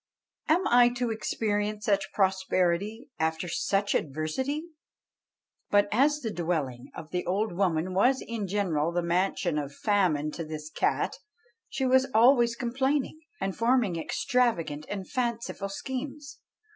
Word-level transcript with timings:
Am 0.49 0.67
I 0.67 0.89
to 0.97 1.11
experience 1.11 1.85
such 1.85 2.11
prosperity 2.11 3.11
after 3.19 3.47
such 3.47 3.93
adversity?" 3.93 4.63
But 5.69 5.87
as 5.91 6.21
the 6.21 6.31
dwelling 6.33 6.89
of 6.95 7.11
the 7.11 7.23
old 7.27 7.51
woman 7.51 7.93
was 7.93 8.19
in 8.23 8.47
general 8.47 8.91
the 8.91 9.03
mansion 9.03 9.59
of 9.59 9.75
famine 9.75 10.31
to 10.31 10.43
this 10.43 10.71
cat, 10.71 11.17
she 11.69 11.85
was 11.85 12.07
always 12.15 12.55
complaining, 12.55 13.19
and 13.39 13.55
forming 13.55 13.95
extravagant 13.95 14.87
and 14.89 15.07
fanciful 15.07 15.69
schemes. 15.69 16.39